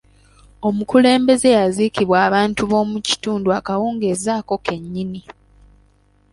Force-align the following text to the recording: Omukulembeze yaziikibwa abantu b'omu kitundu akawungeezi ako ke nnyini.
Omukulembeze 0.67 1.47
yaziikibwa 1.57 2.17
abantu 2.27 2.61
b'omu 2.69 2.97
kitundu 3.07 3.47
akawungeezi 3.59 4.29
ako 4.37 4.55
ke 4.65 4.75
nnyini. 4.81 5.21